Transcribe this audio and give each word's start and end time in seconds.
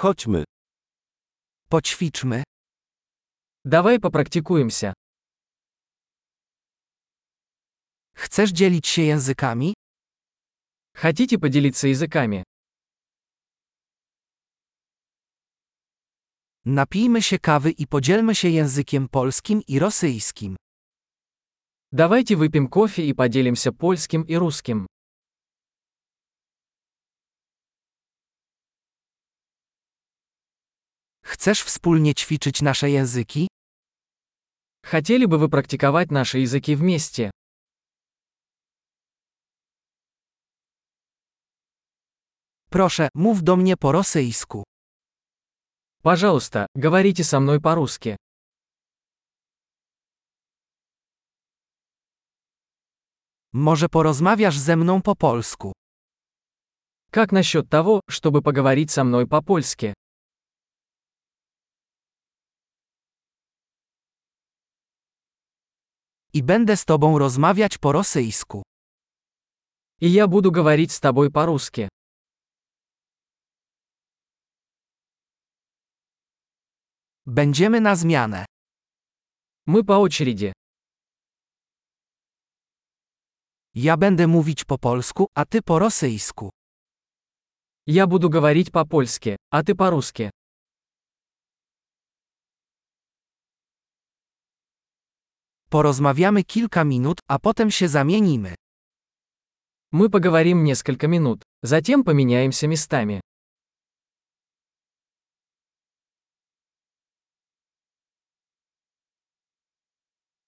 Chodźmy. 0.00 0.43
Poćwiczmy. 1.69 2.43
Давай 3.65 3.99
попрактикуемся. 3.99 4.93
Chcesz 8.15 8.51
dzielić 8.51 8.87
się 8.87 9.01
językami? 9.01 9.73
Хотите 10.95 11.37
поделиться 11.39 11.87
языками? 11.87 12.43
Napijmy 16.65 17.21
się 17.21 17.39
kawy 17.39 17.71
i 17.71 17.87
podzielmy 17.87 18.35
się 18.35 18.49
językiem 18.49 19.07
polskim 19.09 19.61
i 19.67 19.79
rosyjskim. 19.79 20.55
Давайте 21.91 22.35
выпьем 22.35 22.67
кофе 22.69 23.05
и 23.05 23.13
поделимся 23.13 23.71
польским 23.71 24.23
и 24.23 24.35
русским. 24.35 24.87
Chcesz 31.30 31.62
wspólnie 31.62 32.14
ćwiczyć 32.14 32.62
nasze 32.62 32.90
języki? 32.90 33.48
Хотели 34.84 35.26
бы 35.26 35.38
вы 35.38 35.48
практиковать 35.48 36.10
наши 36.10 36.38
языки 36.38 36.76
вместе? 36.76 37.30
Proszę, 42.70 43.08
mów 43.14 43.42
do 43.42 43.56
mnie 43.56 43.76
po 43.76 43.92
rosyjsku. 43.92 44.62
Пожалуйста, 46.02 46.66
говорите 46.74 47.24
со 47.24 47.40
мной 47.40 47.60
по-русски. 47.60 48.16
Może 53.52 53.88
porozmawiasz 53.88 54.58
ze 54.58 54.76
mną 54.76 55.02
po 55.02 55.16
polsku. 55.16 55.72
Как 57.10 57.32
насчет 57.32 57.68
того, 57.70 58.00
чтобы 58.10 58.42
поговорить 58.42 58.90
со 58.90 59.04
мной 59.04 59.26
по-польски? 59.26 59.94
I 66.32 66.42
będę 66.42 66.76
z 66.76 66.84
tobą 66.84 67.18
rozmawiać 67.18 67.78
po 67.78 67.92
rosyjsku. 67.92 68.62
И 70.00 70.08
я 70.08 70.26
буду 70.26 70.50
говорить 70.52 70.92
с 70.92 71.00
тобой 71.00 71.30
по-русски. 71.30 71.88
Będziemy 77.26 77.80
na 77.80 77.96
zmianę. 77.96 78.44
Мы 79.66 79.84
по 79.84 79.98
очереди. 79.98 80.52
Ja 83.74 83.96
będę 83.96 84.26
mówić 84.26 84.64
po 84.64 84.78
polsku, 84.78 85.26
a 85.34 85.44
ty 85.44 85.62
po 85.62 85.78
rosyjsku. 85.78 86.50
Я 87.86 88.06
буду 88.06 88.30
говорить 88.30 88.72
по-польски, 88.72 89.36
а 89.50 89.62
ты 89.62 89.74
по-русски. 89.74 90.30
Porozmawiamy 95.70 96.44
kilka 96.44 96.84
minut, 96.84 97.18
a 97.28 97.38
potem 97.38 97.70
się 97.70 97.88
zamienimy. 97.88 98.54
Мы 99.92 100.10
поговорим 100.10 100.64
несколько 100.64 101.06
минут, 101.06 101.42
затем 101.62 102.04
поменяемся 102.04 102.66
местами. 102.66 103.20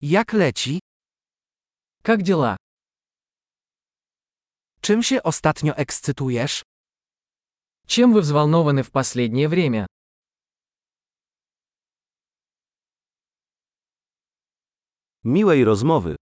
Jak 0.00 0.32
leci? 0.32 0.78
Как 2.02 2.22
дела? 2.22 2.56
Czym 4.80 5.02
się 5.02 5.22
ostatnio 5.22 5.76
ekscytujesz? 5.76 6.62
Чем 7.86 8.12
вы 8.12 8.20
взволнованы 8.20 8.82
в 8.82 8.90
последнее 8.90 9.48
время? 9.48 9.86
Miłej 15.25 15.63
rozmowy. 15.63 16.15